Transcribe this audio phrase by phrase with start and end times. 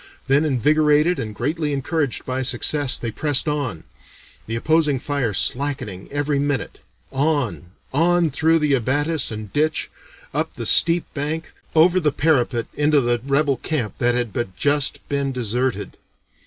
[0.25, 3.83] Then, invigorated and greatly encouraged by success, they pressed on
[4.47, 6.79] the opposing fire slackening every minute,
[7.11, 9.91] on, on, through the abatis and ditch,
[10.33, 15.07] up the steep bank, over the parapet into the rebel camp that had but just
[15.07, 15.97] been deserted.